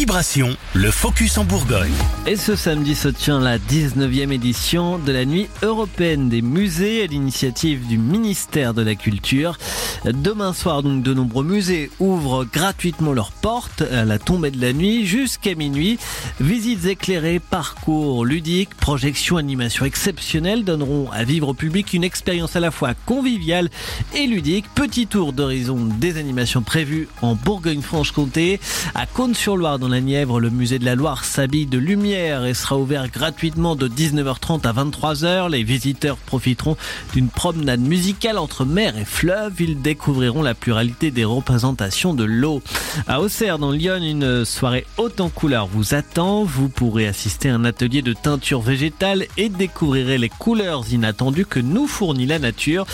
[0.00, 1.92] Vibration, le focus en Bourgogne.
[2.26, 7.06] Et ce samedi se tient la 19e édition de la nuit européenne des musées à
[7.06, 9.58] l'initiative du ministère de la Culture.
[10.06, 14.72] Demain soir, donc, de nombreux musées ouvrent gratuitement leurs portes à la tombée de la
[14.72, 15.98] nuit jusqu'à minuit.
[16.40, 22.60] Visites éclairées, parcours ludiques, projections, animations exceptionnelles donneront à vivre au public une expérience à
[22.60, 23.68] la fois conviviale
[24.16, 24.64] et ludique.
[24.74, 28.60] Petit tour d'horizon des animations prévues en Bourgogne-Franche-Comté,
[28.94, 32.78] à Cône-sur-Loire dans la Nièvre, le musée de la Loire s'habille de lumière et sera
[32.78, 35.50] ouvert gratuitement de 19h30 à 23h.
[35.50, 36.76] Les visiteurs profiteront
[37.12, 39.60] d'une promenade musicale entre mer et fleuve.
[39.60, 42.62] Ils découvriront la pluralité des représentations de l'eau.
[43.08, 46.44] À Auxerre, dans Lyon, une soirée haute en couleurs vous attend.
[46.44, 51.60] Vous pourrez assister à un atelier de teinture végétale et découvrirez les couleurs inattendues que
[51.60, 52.86] nous fournit la nature.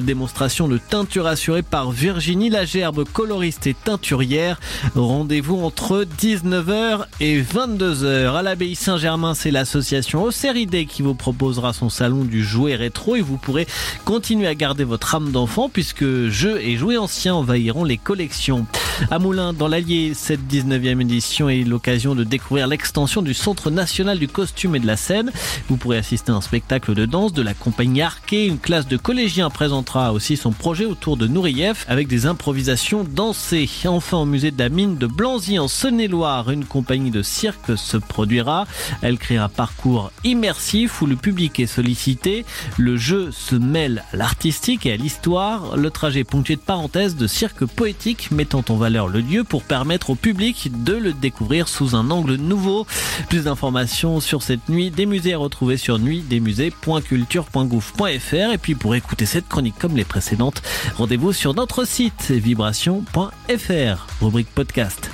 [0.00, 4.60] Démonstration de teinture assurée par Virginie Lagerbe, coloriste et teinturière.
[4.94, 8.36] Rendez-vous entre 10 19h et 22h.
[8.36, 13.22] À l'abbaye Saint-Germain, c'est l'association Océridé qui vous proposera son salon du jouet rétro et
[13.22, 13.66] vous pourrez
[14.04, 18.66] continuer à garder votre âme d'enfant puisque jeux et jouets anciens envahiront les collections.
[19.10, 24.18] À Moulins, dans l'Allier, cette 19e édition est l'occasion de découvrir l'extension du Centre national
[24.18, 25.32] du costume et de la scène.
[25.68, 28.46] Vous pourrez assister à un spectacle de danse de la compagnie Arquet.
[28.46, 33.68] Une classe de collégiens présentera aussi son projet autour de Nourieff avec des improvisations dansées.
[33.86, 37.96] Enfin, au musée de la mine de Blanzy en Saône-et-Loire, une compagnie de cirque se
[37.96, 38.66] produira.
[39.02, 42.44] Elle crée un parcours immersif où le public est sollicité.
[42.76, 45.76] Le jeu se mêle à l'artistique et à l'histoire.
[45.76, 50.10] Le trajet ponctué de parenthèses de cirque poétique mettant en valeur le lieu pour permettre
[50.10, 52.86] au public de le découvrir sous un angle nouveau.
[53.28, 59.26] Plus d'informations sur cette nuit des musées à retrouver sur nuitdesmusées.culture.gouv.fr et puis pour écouter
[59.26, 60.62] cette chronique comme les précédentes,
[60.96, 65.13] rendez-vous sur notre site vibration.fr, rubrique podcast.